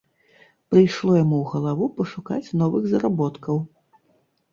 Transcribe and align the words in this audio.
Прыйшло 0.69 1.11
яму 1.23 1.35
ў 1.41 1.45
галаву 1.51 1.85
пашукаць 1.99 2.53
новых 2.63 2.83
заработкаў. 2.95 3.61